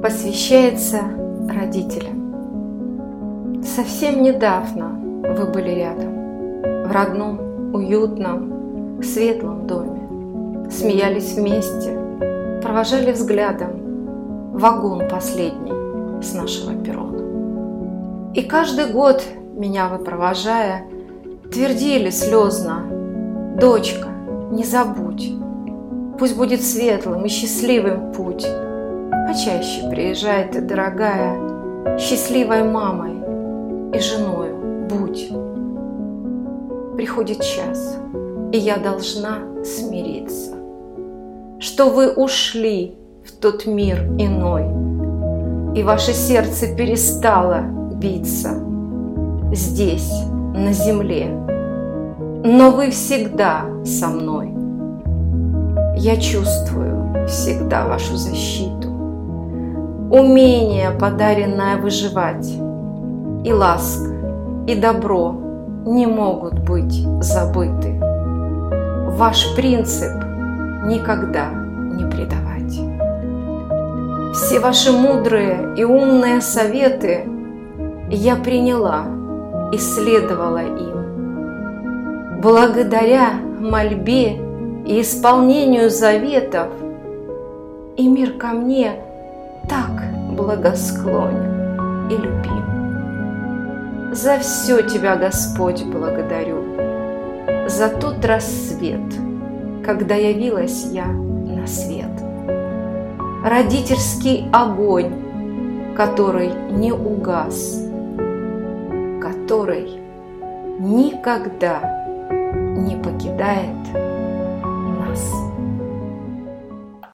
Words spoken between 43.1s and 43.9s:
в тот